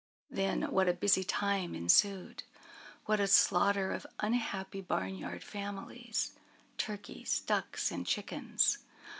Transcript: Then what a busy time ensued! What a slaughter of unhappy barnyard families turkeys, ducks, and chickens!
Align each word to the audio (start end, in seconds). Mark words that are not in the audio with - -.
Then 0.31 0.63
what 0.71 0.89
a 0.89 0.93
busy 0.93 1.23
time 1.23 1.75
ensued! 1.75 2.41
What 3.05 3.19
a 3.19 3.27
slaughter 3.27 3.91
of 3.91 4.07
unhappy 4.19 4.81
barnyard 4.81 5.43
families 5.43 6.31
turkeys, 6.79 7.39
ducks, 7.41 7.91
and 7.91 8.03
chickens! 8.03 8.79